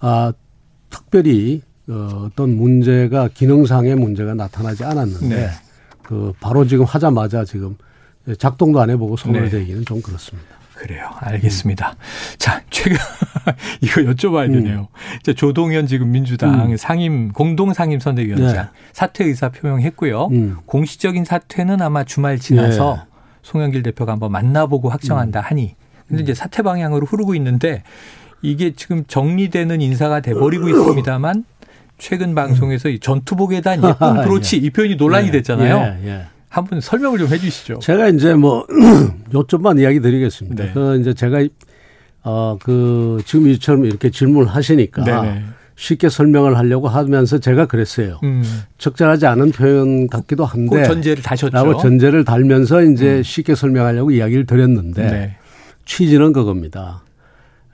아, 0.00 0.32
특별히 0.90 1.62
어, 1.88 2.26
어떤 2.26 2.56
문제가 2.56 3.28
기능상의 3.28 3.94
문제가 3.94 4.34
나타나지 4.34 4.84
않았는데 4.84 5.28
네. 5.28 5.48
그 6.02 6.32
바로 6.40 6.66
지금 6.66 6.84
하자마자 6.84 7.44
지금 7.44 7.76
작동도 8.36 8.80
안 8.80 8.90
해보고 8.90 9.16
손을 9.16 9.44
네. 9.44 9.50
대기는 9.50 9.84
좀 9.84 10.00
그렇습니다. 10.02 10.60
그래요. 10.74 11.10
알겠습니다. 11.18 11.90
음. 11.90 12.38
자, 12.38 12.62
최근 12.70 12.96
이거 13.82 14.00
여쭤봐야 14.00 14.46
음. 14.46 14.52
되네요. 14.52 14.88
자, 15.22 15.34
조동현 15.34 15.86
지금 15.86 16.10
민주당 16.10 16.70
음. 16.70 16.76
상임 16.78 17.32
공동 17.32 17.74
상임 17.74 18.00
선대위원장 18.00 18.54
네. 18.54 18.68
사퇴 18.92 19.24
의사 19.24 19.50
표명했고요. 19.50 20.28
음. 20.32 20.56
공식적인 20.64 21.26
사퇴는 21.26 21.82
아마 21.82 22.04
주말 22.04 22.38
지나서 22.38 22.96
네. 22.96 23.10
송영길 23.42 23.82
대표가 23.82 24.12
한번 24.12 24.32
만나보고 24.32 24.88
확정한다 24.88 25.40
음. 25.40 25.44
하니. 25.44 25.76
근데 26.08 26.22
이제 26.22 26.34
사퇴 26.34 26.62
방향으로 26.62 27.06
흐르고 27.06 27.34
있는데 27.34 27.82
이게 28.42 28.72
지금 28.72 29.04
정리되는 29.06 29.82
인사가 29.82 30.20
돼버리고 30.20 30.68
있습니다만 30.70 31.44
최근 31.98 32.34
방송에서 32.34 32.88
이 32.88 32.98
전투복에단 32.98 33.84
예쁜 33.84 34.14
브로치 34.24 34.56
예. 34.56 34.60
이 34.60 34.70
표현이 34.70 34.96
논란이 34.96 35.28
예. 35.28 35.30
됐잖아요. 35.30 35.98
예. 36.04 36.26
예. 36.50 36.54
한번 36.54 36.80
설명을 36.80 37.18
좀 37.18 37.28
해주시죠. 37.28 37.78
제가 37.78 38.08
이제 38.08 38.34
뭐 38.34 38.66
요점만 39.32 39.78
이야기 39.78 40.00
드리겠습니다. 40.00 40.64
네. 40.64 40.70
그 40.72 40.98
이제 41.00 41.14
제가 41.14 41.46
어그 42.22 43.22
지금 43.24 43.46
이처럼 43.48 43.84
이렇게 43.86 44.10
질문을 44.10 44.48
하시니까 44.48 45.04
네네. 45.04 45.44
쉽게 45.76 46.10
설명을 46.10 46.58
하려고 46.58 46.88
하면서 46.88 47.38
제가 47.38 47.66
그랬어요. 47.66 48.20
음. 48.24 48.42
적절하지 48.76 49.26
않은 49.26 49.52
표현 49.52 50.08
같기도 50.08 50.44
한데. 50.44 50.82
그 50.82 50.84
전제를 50.84 51.22
다셨죠. 51.22 51.54
라고 51.54 51.78
전제를 51.78 52.24
달면서 52.24 52.82
이제 52.82 53.18
음. 53.18 53.22
쉽게 53.22 53.54
설명하려고 53.54 54.10
이야기를 54.10 54.44
드렸는데 54.44 55.10
네. 55.10 55.36
취지는 55.86 56.34
그겁니다. 56.34 57.02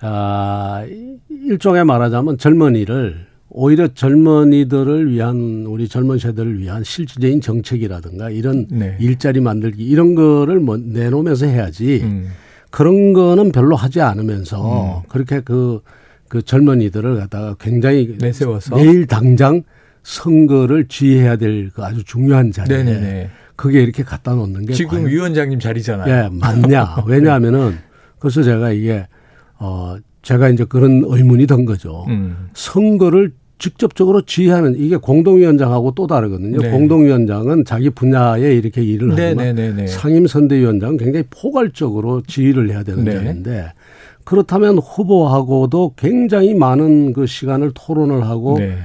아, 0.00 0.85
일종의 1.28 1.85
말하자면 1.85 2.38
젊은이를 2.38 3.26
오히려 3.48 3.88
젊은이들을 3.88 5.10
위한 5.12 5.64
우리 5.66 5.88
젊은 5.88 6.18
세대를 6.18 6.58
위한 6.58 6.82
실질적인 6.84 7.40
정책이라든가 7.40 8.30
이런 8.30 8.66
네. 8.70 8.96
일자리 9.00 9.40
만들기 9.40 9.84
이런 9.84 10.14
거를 10.14 10.60
뭐 10.60 10.76
내놓으면서 10.76 11.46
해야지 11.46 12.00
음. 12.02 12.28
그런 12.70 13.12
거는 13.12 13.52
별로 13.52 13.76
하지 13.76 14.00
않으면서 14.00 14.98
음. 14.98 15.08
그렇게 15.08 15.40
그, 15.40 15.80
그 16.28 16.42
젊은이들을 16.42 17.16
갖다가 17.16 17.54
굉장히 17.58 18.16
내세워서 18.20 18.76
내일 18.76 19.06
당장 19.06 19.62
선거를 20.02 20.86
지휘해야 20.88 21.36
될 21.36 21.70
그 21.74 21.82
아주 21.82 22.04
중요한 22.04 22.52
자리에 22.52 22.82
네네네. 22.82 23.30
그게 23.56 23.82
이렇게 23.82 24.02
갖다 24.02 24.34
놓는 24.34 24.66
게 24.66 24.74
지금 24.74 25.06
위원장님 25.06 25.58
자리잖아요. 25.58 26.12
예, 26.12 26.28
맞냐? 26.30 27.04
왜냐하면은 27.08 27.78
그래서 28.18 28.42
제가 28.42 28.70
이게 28.72 29.06
어 29.58 29.96
제가 30.26 30.49
이제 30.49 30.64
그런 30.64 31.02
의문이 31.06 31.47
든 31.47 31.64
거죠. 31.64 32.04
음. 32.09 32.49
선거를 32.52 33.33
직접적으로 33.59 34.23
지휘하는 34.23 34.75
이게 34.76 34.97
공동위원장하고 34.97 35.92
또 35.95 36.09
다르거든요. 36.09 36.59
네. 36.59 36.71
공동위원장은 36.71 37.64
자기 37.64 37.90
분야에 37.90 38.52
이렇게 38.54 38.83
일을 38.83 39.14
네, 39.14 39.26
하지만 39.26 39.54
네, 39.54 39.68
네, 39.68 39.73
네. 39.73 39.87
상임선대위원장은 39.87 40.97
굉장히 40.97 41.25
포괄적으로 41.30 42.23
지휘를 42.26 42.71
해야 42.71 42.83
되는 42.83 43.04
네. 43.04 43.12
자리인데 43.12 43.73
그렇다면 44.25 44.78
후보하고도 44.78 45.95
굉장히 45.97 46.54
많은 46.54 47.12
그 47.12 47.26
시간을 47.26 47.71
토론을 47.75 48.25
하고 48.25 48.59
네. 48.59 48.76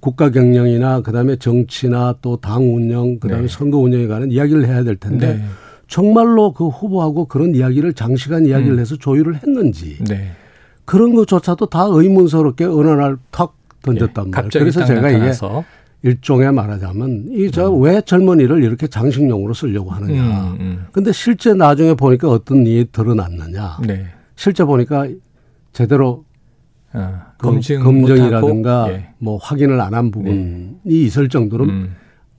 국가 0.00 0.30
경영이나 0.30 1.02
그다음에 1.02 1.36
정치나 1.36 2.14
또 2.22 2.38
당 2.38 2.74
운영 2.74 3.18
그다음에 3.18 3.48
선거 3.48 3.76
운영에 3.76 4.06
관한 4.06 4.30
이야기를 4.30 4.66
해야 4.66 4.82
될 4.82 4.96
텐데 4.96 5.42
정말로 5.88 6.54
그 6.54 6.68
후보하고 6.68 7.26
그런 7.26 7.54
이야기를 7.54 7.92
장시간 7.92 8.46
이야기를 8.46 8.72
음. 8.72 8.78
해서 8.78 8.96
조율을 8.96 9.42
했는지 9.42 9.98
그런 10.86 11.14
것조차도 11.14 11.66
다 11.66 11.84
의문스럽게 11.88 12.64
어느 12.64 12.88
날탁 12.88 13.54
던졌단 13.82 14.26
예, 14.26 14.30
말이에요. 14.30 14.50
그래서 14.52 14.84
제가 14.84 15.00
나타나서. 15.02 15.64
이게 16.02 16.08
일종의 16.08 16.52
말하자면 16.52 17.26
이 17.30 17.50
저왜 17.50 17.96
음. 17.96 18.02
젊은이를 18.04 18.62
이렇게 18.62 18.86
장식용으로 18.86 19.52
쓰려고 19.54 19.90
하느냐. 19.90 20.22
음, 20.22 20.56
음. 20.60 20.86
근데 20.92 21.10
실제 21.12 21.52
나중에 21.52 21.94
보니까 21.94 22.30
어떤 22.30 22.64
일이 22.66 22.86
드러났느냐. 22.90 23.78
네. 23.86 24.06
실제 24.36 24.64
보니까 24.64 25.08
제대로 25.72 26.24
아, 26.92 27.32
검증 27.38 27.82
검증이라든가 27.82 28.86
예. 28.92 29.08
뭐 29.18 29.36
확인을 29.36 29.80
안 29.80 29.94
한 29.94 30.10
부분이 30.10 30.34
네. 30.36 30.76
있을 30.84 31.28
정도로 31.28 31.64
음. 31.64 31.96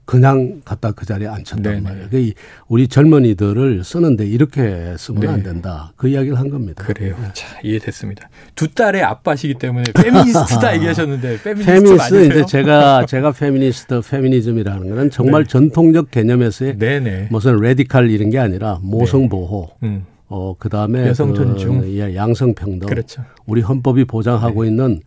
그냥 0.08 0.62
갖다 0.64 0.92
그 0.92 1.04
자리에 1.04 1.28
앉혔단. 1.28 1.82
말이에요. 1.82 2.06
그 2.10 2.32
우리 2.66 2.88
젊은이들을 2.88 3.84
쓰는데 3.84 4.24
이렇게 4.24 4.94
쓰면 4.96 5.20
네. 5.20 5.28
안 5.28 5.42
된다. 5.42 5.92
그 5.96 6.08
이야기를 6.08 6.38
한 6.38 6.48
겁니다. 6.48 6.82
그래요. 6.82 7.14
네. 7.20 7.28
자, 7.34 7.46
이해됐습니다. 7.62 8.30
두 8.54 8.68
딸의 8.68 9.02
아빠시기 9.02 9.56
때문에 9.56 9.84
페미니스트다 9.92 10.72
얘기하셨는데 10.76 11.42
페미니스트, 11.42 11.70
페미니스트 11.70 12.26
이제 12.26 12.46
제가 12.46 13.04
제가 13.04 13.32
페미니스트 13.32 14.00
페미니즘이라는 14.00 14.88
거는 14.88 15.10
정말 15.10 15.44
네. 15.44 15.48
전통적 15.50 16.10
개념에서의 16.10 16.78
네네. 16.78 17.28
무슨 17.30 17.56
radical 17.56 18.10
이런 18.10 18.30
게 18.30 18.38
아니라 18.38 18.78
모성 18.80 19.28
보호. 19.28 19.68
네. 19.82 19.88
음. 19.88 20.06
어, 20.28 20.54
그다음에 20.58 21.06
여성 21.06 21.34
존중, 21.34 21.82
그, 21.82 21.98
예, 21.98 22.14
양성 22.14 22.54
평등. 22.54 22.88
그렇죠. 22.88 23.24
우리 23.44 23.60
헌법이 23.60 24.06
보장하고 24.06 24.62
네. 24.62 24.70
있는 24.70 25.00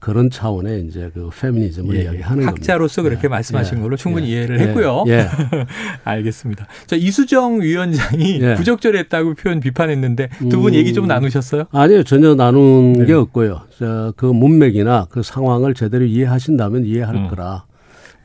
그런 0.00 0.30
차원의 0.30 0.86
이제 0.86 1.10
그 1.12 1.28
페미니즘을 1.30 1.96
예, 1.96 2.00
예. 2.00 2.04
이야기하는 2.04 2.46
학자로서 2.46 3.02
겁니다. 3.02 3.10
그렇게 3.10 3.26
예, 3.26 3.28
말씀하신 3.28 3.78
예, 3.78 3.82
걸로 3.82 3.96
충분히 3.96 4.28
예, 4.28 4.32
이해를 4.32 4.60
했고요. 4.60 5.04
예. 5.08 5.28
알겠습니다. 6.04 6.66
자, 6.86 6.96
이수정 6.96 7.60
위원장이 7.60 8.38
부적절했다고 8.56 9.34
표현 9.34 9.60
비판했는데 9.60 10.28
두분 10.50 10.74
얘기 10.74 10.92
좀 10.92 11.04
음. 11.04 11.08
나누셨어요? 11.08 11.64
아니요. 11.72 12.04
전혀 12.04 12.34
나눈 12.34 12.92
네. 12.92 13.06
게 13.06 13.12
없고요. 13.12 13.62
자, 13.78 14.12
그 14.16 14.26
문맥이나 14.26 15.06
그 15.10 15.22
상황을 15.22 15.74
제대로 15.74 16.04
이해하신다면 16.04 16.84
이해할 16.84 17.14
음. 17.14 17.28
거라. 17.28 17.64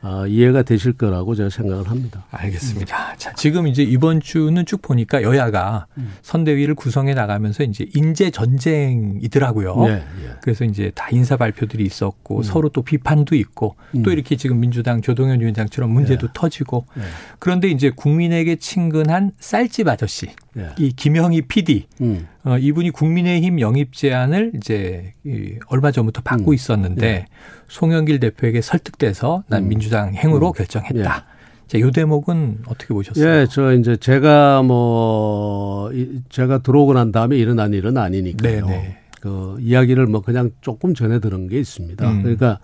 어, 0.04 0.26
이해가 0.26 0.64
되실 0.64 0.92
거라고 0.92 1.34
제가 1.34 1.48
생각을 1.48 1.88
합니다. 1.88 2.26
알겠습니다. 2.30 3.16
자, 3.16 3.32
지금 3.32 3.66
이제 3.66 3.82
이번 3.82 4.20
주는 4.20 4.66
쭉 4.66 4.82
보니까 4.82 5.22
여야가 5.22 5.86
음. 5.96 6.12
선대위를 6.20 6.74
구성해 6.74 7.14
나가면서 7.14 7.62
이제 7.62 7.86
인재 7.94 8.30
전쟁이더라고요. 8.30 9.76
네, 9.86 9.94
네. 9.94 10.04
그래서 10.42 10.66
이제 10.66 10.92
다 10.94 11.08
인사 11.10 11.38
발표들이 11.38 11.82
있었고 11.84 12.38
음. 12.38 12.42
서로 12.42 12.68
또 12.68 12.82
비판도 12.82 13.34
있고 13.34 13.76
음. 13.94 14.02
또 14.02 14.12
이렇게 14.12 14.36
지금 14.36 14.60
민주당 14.60 15.00
조동현 15.00 15.40
위원장처럼 15.40 15.90
문제도 15.90 16.26
네. 16.26 16.32
터지고 16.34 16.84
네. 16.94 17.02
그런데 17.38 17.68
이제 17.68 17.88
국민에게 17.88 18.56
친근한 18.56 19.32
쌀집 19.40 19.88
아저씨 19.88 20.26
네. 20.54 20.68
이 20.78 20.92
김영희 20.92 21.42
PD 21.42 21.86
음. 22.00 22.26
어, 22.44 22.56
이분이 22.58 22.90
국민의힘 22.90 23.60
영입 23.60 23.92
제안을 23.92 24.52
이제 24.56 25.12
이 25.24 25.54
얼마 25.66 25.90
전부터 25.90 26.22
받고 26.22 26.52
음. 26.52 26.54
있었는데 26.54 27.00
네. 27.00 27.26
송영길 27.68 28.20
대표에게 28.20 28.60
설득돼서 28.60 29.44
난 29.48 29.64
음. 29.64 29.68
민주당 29.68 30.14
행으로 30.14 30.48
음. 30.48 30.52
결정했다. 30.52 31.26
예. 31.28 31.34
자, 31.66 31.80
요 31.80 31.90
대목은 31.90 32.58
어떻게 32.66 32.94
보셨어요? 32.94 33.26
예, 33.26 33.46
저 33.50 33.72
이제 33.72 33.96
제가 33.96 34.62
뭐 34.62 35.90
제가 36.28 36.58
들어오고 36.58 36.92
난 36.92 37.10
다음에 37.10 37.36
일어난 37.36 37.72
일은 37.72 37.96
아니니까요. 37.96 38.66
네네. 38.66 38.76
네. 38.76 38.98
그 39.20 39.56
이야기를 39.58 40.06
뭐 40.06 40.20
그냥 40.20 40.50
조금 40.60 40.94
전해 40.94 41.18
들은 41.18 41.48
게 41.48 41.58
있습니다. 41.58 42.08
음. 42.08 42.22
그러니까 42.22 42.60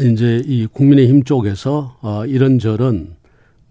이제 0.00 0.42
이 0.44 0.66
국민의힘 0.66 1.22
쪽에서 1.22 1.96
어 2.02 2.26
이런저런 2.26 3.14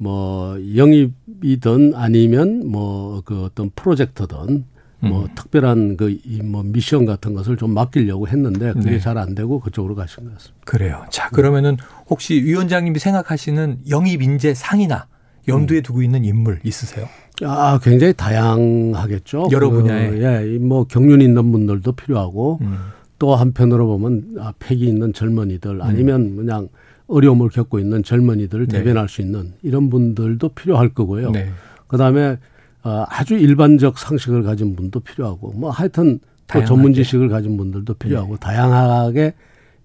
뭐 0.03 0.57
영입이든 0.75 1.93
아니면 1.95 2.67
뭐 2.69 3.13
그 3.25 3.43
어떤 3.43 3.69
프로젝트든 3.75 4.65
뭐 4.99 5.23
음. 5.23 5.27
특별한 5.35 5.97
그뭐 5.97 6.63
미션 6.63 7.05
같은 7.05 7.33
것을 7.33 7.57
좀 7.57 7.73
맡기려고 7.73 8.27
했는데 8.27 8.71
그게 8.71 8.91
네. 8.91 8.99
잘안 8.99 9.35
되고 9.35 9.59
그쪽으로 9.59 9.95
가신 9.95 10.25
것 10.25 10.33
같습니다. 10.33 10.61
그래요. 10.65 11.05
자 11.09 11.29
그러면은 11.29 11.75
혹시 12.09 12.35
위원장님이 12.35 12.99
생각하시는 12.99 13.79
영입 13.89 14.21
인재 14.21 14.53
상이나 14.53 15.07
염두에 15.47 15.79
음. 15.79 15.83
두고 15.83 16.03
있는 16.03 16.23
인물 16.23 16.59
있으세요? 16.63 17.05
아 17.43 17.79
굉장히 17.83 18.13
다양하겠죠. 18.13 19.49
여러 19.51 19.69
그, 19.69 19.81
분야에 19.81 20.21
예, 20.21 20.57
뭐 20.57 20.85
경륜 20.85 21.19
있는 21.19 21.51
분들도 21.51 21.91
필요하고 21.91 22.59
음. 22.61 22.77
또 23.19 23.35
한편으로 23.35 23.87
보면 23.87 24.35
아, 24.39 24.53
패기 24.57 24.85
있는 24.85 25.11
젊은이들 25.11 25.81
아니면 25.81 26.21
음. 26.21 26.35
그냥 26.37 26.69
어려움을 27.13 27.49
겪고 27.49 27.79
있는 27.79 28.03
젊은이들을 28.03 28.67
네. 28.67 28.77
대변할 28.79 29.07
수 29.07 29.21
있는 29.21 29.53
이런 29.61 29.89
분들도 29.89 30.49
필요할 30.49 30.89
거고요. 30.89 31.31
네. 31.31 31.49
그다음에 31.87 32.37
어, 32.83 33.05
아주 33.07 33.35
일반적 33.35 33.97
상식을 33.97 34.43
가진 34.43 34.75
분도 34.75 34.99
필요하고 34.99 35.53
뭐 35.53 35.69
하여튼 35.69 36.19
또 36.51 36.65
전문 36.65 36.93
지식을 36.93 37.29
가진 37.29 37.55
분들도 37.55 37.93
필요하고 37.95 38.33
네. 38.33 38.39
다양하게 38.39 39.33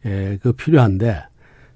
예, 0.06 0.38
그 0.42 0.52
필요한데 0.52 1.22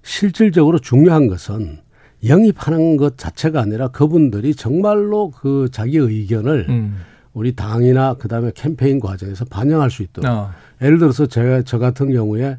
실질적으로 0.03 0.79
중요한 0.79 1.29
것은 1.29 1.79
영입하는 2.27 2.97
것 2.97 3.19
자체가 3.19 3.61
아니라 3.61 3.88
그분들이 3.88 4.55
정말로 4.55 5.31
그 5.31 5.69
자기 5.73 5.97
의견을 5.99 6.67
음. 6.69 6.97
우리 7.33 7.55
당이나 7.55 8.15
그다음에 8.15 8.53
캠페인 8.55 9.01
과정에서 9.01 9.45
반영할 9.47 9.91
수 9.91 10.03
있도록 10.03 10.31
어. 10.31 10.51
예를 10.81 10.99
들어서 10.99 11.27
제가 11.27 11.62
저 11.62 11.79
같은 11.79 12.12
경우에 12.12 12.59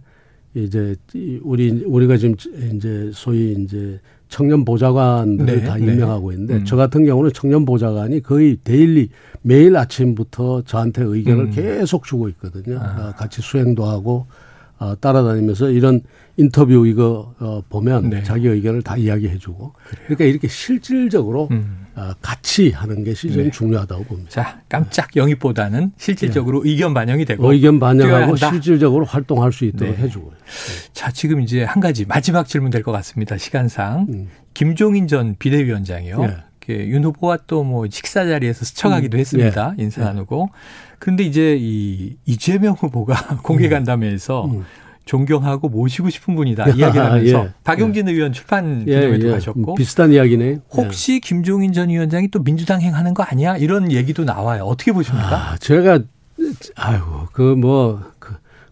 이제 0.56 0.96
우리 1.42 1.84
우리가 1.84 2.18
지금 2.18 2.36
이제 2.76 3.10
소위 3.14 3.54
이제 3.54 4.00
청년 4.30 4.66
보좌관들을 4.66 5.60
네, 5.60 5.64
다 5.64 5.78
네. 5.78 5.84
임명하고 5.84 6.30
네. 6.30 6.36
있는데 6.36 6.56
음. 6.56 6.66
저 6.66 6.76
같은 6.76 7.06
경우는 7.06 7.32
청년 7.34 7.66
보좌관이 7.66 8.22
거의 8.22 8.58
데일리 8.64 9.10
매일 9.42 9.76
아침부터 9.76 10.64
저한테 10.64 11.04
의견을 11.04 11.46
음. 11.46 11.52
계속 11.52 12.06
주고 12.06 12.30
있거든요. 12.30 12.80
아. 12.80 13.10
어, 13.10 13.16
같이 13.16 13.42
수행도 13.42 13.86
하고 13.86 14.26
어, 14.80 14.96
따라다니면서 15.00 15.70
이런 15.70 16.02
인터뷰 16.36 16.88
이거 16.88 17.34
어, 17.40 17.62
보면 17.70 18.10
네. 18.10 18.24
자기 18.24 18.48
의견을 18.48 18.82
다 18.82 18.98
이야기해주고 18.98 19.74
그러니까 20.06 20.26
이렇게 20.26 20.48
실질적으로 20.48 21.48
음. 21.52 21.86
어, 21.96 22.12
같이 22.24 22.72
하는 22.72 23.04
것이 23.04 23.32
좀 23.32 23.44
네. 23.44 23.52
중요하다고 23.52 24.04
봅니다. 24.06 24.30
자 24.32 24.62
깜짝 24.68 25.16
영입보다는 25.16 25.92
실질적으로 25.98 26.64
네. 26.64 26.72
의견 26.72 26.94
반영이 26.96 27.26
되고 27.26 27.52
의견 27.54 27.80
반영하고 27.80 28.36
실질적으로 28.36 29.06
활동할 29.06 29.52
수 29.52 29.66
있도록 29.66 29.96
네. 29.96 30.04
해주고요. 30.04 30.32
네. 30.32 30.90
자 30.94 31.12
지금 31.12 31.40
이제 31.42 31.64
한 31.64 31.80
가지 31.80 32.06
마지막 32.06 32.48
질문 32.48 32.72
될 32.72 32.82
것 32.84 32.92
같습니다. 32.92 33.38
시간상 33.38 34.08
음. 34.10 34.28
김종인 34.56 35.08
전 35.08 35.36
비대위원장이요. 35.38 36.18
네. 36.68 36.88
윤 36.88 37.04
후보와 37.04 37.38
또 37.48 37.64
뭐 37.64 37.86
식사 37.90 38.26
자리에서 38.26 38.66
스쳐가기도 38.66 39.18
음. 39.18 39.20
했습니다. 39.20 39.74
인사 39.78 40.04
나누고. 40.04 40.50
그런데 41.00 41.24
이제 41.24 41.58
이 41.60 42.16
이재명 42.26 42.74
후보가 42.74 43.38
공개 43.44 43.66
음. 43.66 43.70
간담회에서 43.72 44.46
음. 44.46 44.66
존경하고 45.06 45.68
모시고 45.68 46.10
싶은 46.10 46.34
분이다 46.36 46.70
이야기를 46.70 47.06
하면서 47.06 47.44
예. 47.46 47.52
박용진 47.66 48.08
예. 48.08 48.14
의원 48.14 48.32
출판 48.32 48.86
기념회도 48.86 49.26
예, 49.26 49.30
예. 49.30 49.34
가셨고 49.34 49.76
비슷한 49.76 50.14
이야기네. 50.14 50.60
혹시 50.72 51.20
김종인 51.20 51.74
전 51.74 51.90
위원장이 51.90 52.30
또 52.30 52.42
민주당 52.44 52.80
행하는 52.82 53.14
거 53.14 53.24
아니야? 53.24 53.58
이런 53.58 53.92
얘기도 53.92 54.24
나와요. 54.24 54.64
어떻게 54.64 54.92
보십니까? 54.94 55.52
아, 55.52 55.58
제가 55.58 56.00
아이고 56.76 57.28
그 57.32 57.56
뭐 57.56 58.02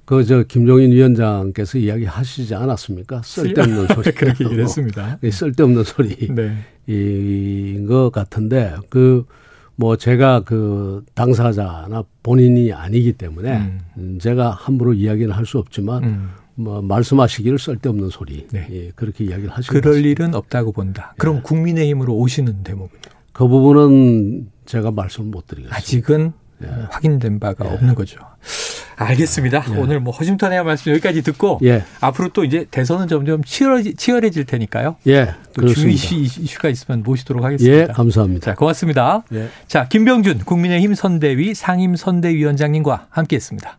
그, 0.05 0.17
그저 0.17 0.43
김종인 0.43 0.91
위원장께서 0.91 1.77
이야기하시지 1.77 2.53
않았습니까? 2.55 3.21
쓸데없는 3.25 3.87
소리. 3.87 4.11
그렇게 4.11 4.45
얘기했습니다. 4.45 5.19
쓸데없는 5.31 5.83
소리인 5.83 6.35
네. 6.35 7.85
것 7.87 8.11
같은데 8.11 8.75
그 8.89 9.25
뭐 9.81 9.95
제가 9.95 10.41
그 10.41 11.03
당사자나 11.15 12.03
본인이 12.21 12.71
아니기 12.71 13.13
때문에 13.13 13.79
음. 13.97 14.19
제가 14.19 14.51
함부로 14.51 14.93
이야기는 14.93 15.33
할 15.33 15.41
수 15.45 15.57
없지만 15.57 16.03
음. 16.03 16.29
뭐 16.53 16.81
말씀하시기를 16.83 17.57
쓸데없는 17.57 18.09
소리 18.09 18.45
네. 18.51 18.67
예, 18.71 18.91
그렇게 18.95 19.23
이야기를 19.25 19.49
하시고 19.49 19.71
그럴 19.73 19.93
것습니다. 19.95 20.07
일은 20.09 20.35
없다고 20.35 20.71
본다. 20.71 21.15
그럼 21.17 21.37
예. 21.37 21.41
국민의힘으로 21.41 22.15
오시는 22.15 22.61
대목은요? 22.63 23.01
그 23.33 23.47
부분은 23.47 24.51
제가 24.65 24.91
말씀 24.91 25.31
못 25.31 25.47
드리겠습니다. 25.47 25.75
아직은 25.75 26.33
예. 26.63 26.87
확인된 26.89 27.39
바가 27.39 27.65
예. 27.65 27.69
없는 27.69 27.95
거죠. 27.95 28.19
알겠습니다. 28.95 29.65
예. 29.71 29.77
오늘 29.77 29.99
뭐 29.99 30.13
허심탄회한 30.13 30.65
말씀 30.65 30.91
여기까지 30.91 31.21
듣고 31.23 31.59
예. 31.63 31.83
앞으로 31.99 32.29
또 32.29 32.43
이제 32.43 32.65
대선은 32.69 33.07
점점 33.07 33.43
치열해질, 33.43 33.95
치열해질 33.95 34.45
테니까요. 34.45 34.95
예. 35.07 35.33
또 35.53 35.67
중요 35.67 35.89
이슈, 35.89 36.15
이슈가 36.15 36.69
있으면 36.69 37.03
모시도록 37.03 37.43
하겠습니다. 37.43 37.77
예, 37.77 37.85
감사합니다. 37.87 38.51
자, 38.51 38.55
고맙습니다. 38.55 39.23
예. 39.33 39.49
자, 39.67 39.87
김병준 39.87 40.39
국민의힘 40.39 40.93
선대위 40.95 41.55
상임 41.55 41.95
선대위원장님과 41.95 43.07
함께했습니다. 43.09 43.77